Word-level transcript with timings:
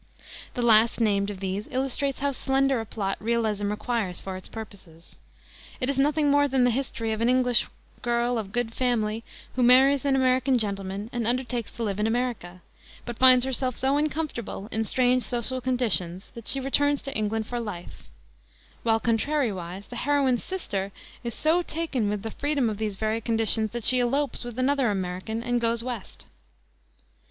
The 0.55 0.63
last 0.63 0.99
named 0.99 1.29
of 1.29 1.39
these 1.41 1.67
illustrates 1.69 2.17
how 2.21 2.31
slender 2.31 2.81
a 2.81 2.87
plot 2.87 3.17
realism 3.19 3.69
requires 3.69 4.19
for 4.19 4.35
its 4.35 4.49
purposes. 4.49 5.19
It 5.79 5.91
is 5.91 5.99
nothing 5.99 6.31
more 6.31 6.47
than 6.47 6.63
the 6.63 6.71
history 6.71 7.11
of 7.11 7.21
an 7.21 7.29
English 7.29 7.67
girl 8.01 8.39
of 8.39 8.51
good 8.51 8.73
family 8.73 9.23
who 9.55 9.61
marries 9.61 10.03
an 10.03 10.15
American 10.15 10.57
gentleman 10.57 11.07
and 11.13 11.27
undertakes 11.27 11.71
to 11.73 11.83
live 11.83 11.99
in 11.99 12.07
America, 12.07 12.63
but 13.05 13.19
finds 13.19 13.45
herself 13.45 13.77
so 13.77 13.95
uncomfortable 13.97 14.67
in 14.71 14.83
strange 14.85 15.21
social 15.21 15.61
conditions 15.61 16.31
that 16.31 16.47
she 16.47 16.59
returns 16.59 17.03
to 17.03 17.13
England 17.15 17.45
for 17.45 17.59
life, 17.59 18.09
while, 18.81 18.99
contrariwise, 18.99 19.85
the 19.85 19.97
heroine's 19.97 20.43
sister 20.43 20.91
is 21.23 21.35
so 21.35 21.61
taken 21.61 22.09
with 22.09 22.23
the 22.23 22.31
freedom 22.31 22.71
of 22.71 22.77
these 22.79 22.95
very 22.95 23.21
conditions 23.21 23.69
that 23.69 23.83
she 23.83 23.99
elopes 23.99 24.43
with 24.43 24.57
another 24.57 24.89
American 24.89 25.43
and 25.43 25.61
"goes 25.61 25.83
West." 25.83 26.25